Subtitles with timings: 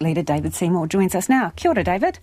[0.00, 1.50] Leader David Seymour joins us now.
[1.56, 2.20] Kia ora, David.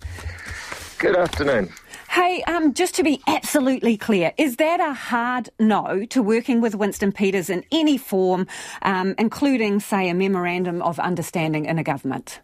[0.98, 1.70] Good afternoon.
[2.08, 6.74] Hey, um, just to be absolutely clear, is that a hard no to working with
[6.74, 8.46] Winston Peters in any form,
[8.80, 12.40] um, including, say, a memorandum of understanding in a government?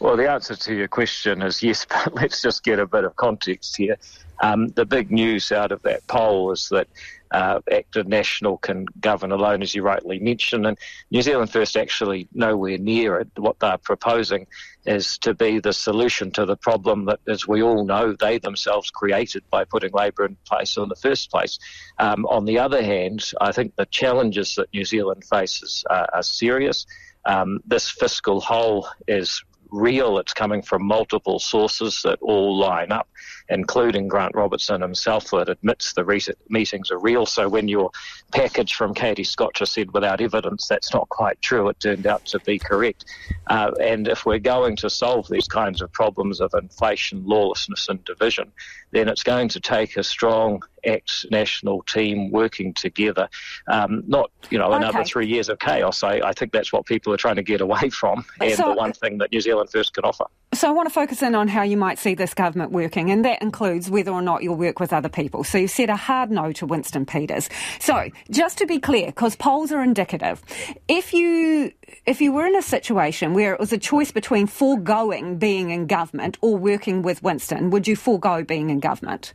[0.00, 3.16] Well, the answer to your question is yes, but let's just get a bit of
[3.16, 3.98] context here.
[4.42, 6.88] Um, the big news out of that poll is that
[7.30, 10.78] uh, ACT and National can govern alone, as you rightly mentioned, and
[11.10, 13.28] New Zealand First actually nowhere near it.
[13.36, 14.46] What they're proposing
[14.84, 18.90] is to be the solution to the problem that, as we all know, they themselves
[18.90, 21.58] created by putting Labour in place in the first place.
[21.98, 26.22] Um, on the other hand, I think the challenges that New Zealand faces are, are
[26.22, 26.86] serious.
[27.24, 30.18] Um, this fiscal hole is real.
[30.18, 33.08] It's coming from multiple sources that all line up,
[33.48, 37.26] including Grant Robertson himself, that admits the recent meetings are real.
[37.26, 37.90] So when your
[38.32, 41.68] package from Katie Scotcher said without evidence, that's not quite true.
[41.68, 43.04] It turned out to be correct.
[43.46, 48.04] Uh, and if we're going to solve these kinds of problems of inflation, lawlessness, and
[48.04, 48.52] division,
[48.92, 53.28] then it's going to take a strong ACT national team working together.
[53.68, 55.08] Um, not, you know, another okay.
[55.08, 56.02] three years of chaos.
[56.02, 58.74] I, I, think that's what people are trying to get away from, and so, the
[58.74, 60.26] one thing that New Zealand First can offer.
[60.54, 63.24] So I want to focus in on how you might see this government working, and
[63.24, 65.44] that includes whether or not you'll work with other people.
[65.44, 67.48] So you've said a hard no to Winston Peters.
[67.80, 70.42] So just to be clear, because polls are indicative,
[70.88, 71.72] if you
[72.04, 75.86] if you were in a situation where it was a choice between foregoing being in
[75.86, 79.34] government or working with Winston, would you forego being in government?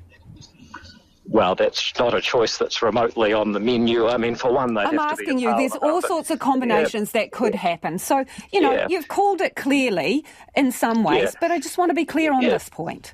[1.32, 4.08] well, that's not a choice that's remotely on the menu.
[4.08, 5.56] I mean, for one, they I'm asking you.
[5.56, 7.22] There's all sorts of combinations yeah.
[7.22, 8.00] that could happen.
[8.00, 8.88] So, you know, yeah.
[8.90, 11.40] you've called it clearly in some ways, yeah.
[11.40, 13.14] but I just want to be clear on this point.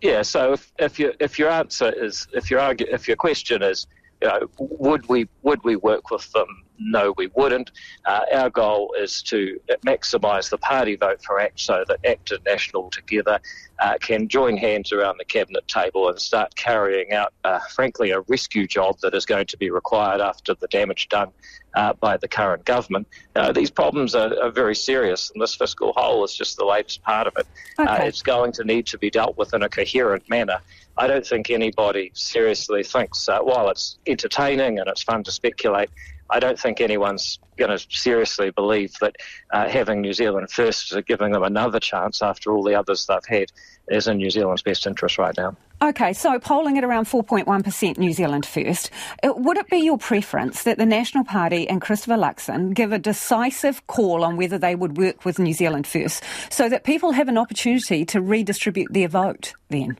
[0.00, 0.22] Yeah.
[0.22, 3.86] So, if, if your if your answer is if your argue, if your question is,
[4.22, 7.70] you know, would we would we work with them no, we wouldn't.
[8.06, 12.44] Uh, our goal is to maximise the party vote for ACT so that ACT and
[12.44, 13.38] National together
[13.78, 18.20] uh, can join hands around the cabinet table and start carrying out, uh, frankly, a
[18.22, 21.30] rescue job that is going to be required after the damage done
[21.74, 23.06] uh, by the current government.
[23.36, 27.02] Uh, these problems are, are, very serious, and this fiscal hole is just the latest
[27.02, 27.46] part of it.
[27.78, 28.08] Uh, okay.
[28.08, 30.60] it's going to need to be dealt with in a coherent manner.
[30.96, 35.90] I don't think anybody seriously thinks, while it's entertaining and it's fun to speculate,
[36.30, 39.16] I don't think anyone's going to seriously believe that
[39.52, 43.52] uh, having New Zealand first, giving them another chance after all the others they've had,
[43.88, 45.56] is in New Zealand's best interest right now.
[45.82, 48.90] Okay, so polling at around 4.1% New Zealand first,
[49.22, 52.98] uh, would it be your preference that the National Party and Christopher Luxon give a
[52.98, 57.28] decisive call on whether they would work with New Zealand first so that people have
[57.28, 59.98] an opportunity to redistribute their vote then?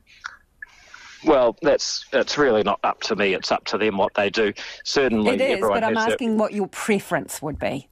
[1.25, 3.35] Well, that's it's really not up to me.
[3.35, 4.53] It's up to them what they do.
[4.85, 5.61] Certainly, it is.
[5.61, 7.90] But I'm asking what your preference would be.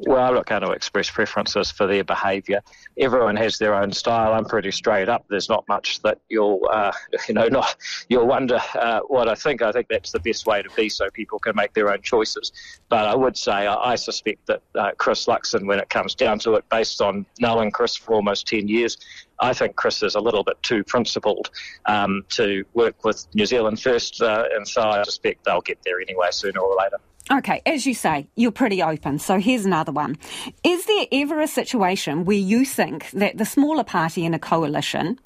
[0.00, 2.62] Well, I'm not going to express preferences for their behaviour.
[2.96, 4.32] Everyone has their own style.
[4.32, 5.24] I'm pretty straight up.
[5.28, 6.92] There's not much that you'll, uh,
[7.28, 7.74] you know, not
[8.08, 9.60] you'll wonder uh, what I think.
[9.60, 12.52] I think that's the best way to be, so people can make their own choices.
[12.88, 16.38] But I would say I, I suspect that uh, Chris Luxon, when it comes down
[16.40, 18.98] to it, based on knowing Chris for almost ten years,
[19.40, 21.50] I think Chris is a little bit too principled
[21.86, 26.00] um, to work with New Zealand first, uh, and so I suspect they'll get there
[26.00, 26.98] anyway sooner or later.
[27.30, 29.18] Okay, as you say, you're pretty open.
[29.18, 30.16] So here's another one.
[30.64, 35.18] Is there ever a situation where you think that the smaller party in a coalition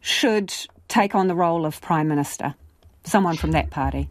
[0.00, 0.54] should
[0.88, 2.54] take on the role of Prime Minister?
[3.04, 4.08] Someone from that party?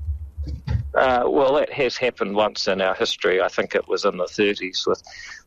[0.94, 3.42] Uh, well, that has happened once in our history.
[3.42, 5.02] I think it was in the 30s with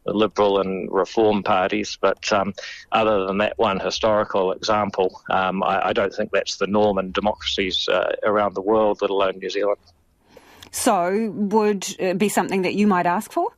[0.04, 1.96] the Liberal and Reform parties.
[2.00, 2.52] But um,
[2.90, 7.12] other than that one historical example, um, I, I, don't think that's the norm in
[7.12, 9.78] democracies uh, around the world, let alone New Zealand.
[10.76, 13.56] So, would it be something that you might ask for?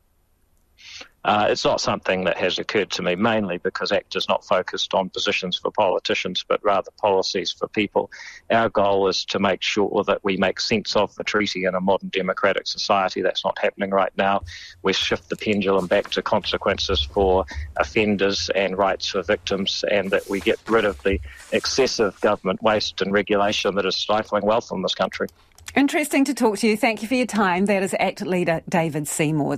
[1.25, 4.93] Uh, it's not something that has occurred to me, mainly because ACT is not focused
[4.93, 8.09] on positions for politicians, but rather policies for people.
[8.49, 11.81] Our goal is to make sure that we make sense of the treaty in a
[11.81, 13.21] modern democratic society.
[13.21, 14.43] That's not happening right now.
[14.81, 20.29] We shift the pendulum back to consequences for offenders and rights for victims, and that
[20.29, 21.19] we get rid of the
[21.51, 25.27] excessive government waste and regulation that is stifling wealth in this country.
[25.75, 26.75] Interesting to talk to you.
[26.75, 27.65] Thank you for your time.
[27.65, 29.47] That is ACT leader David Seymour.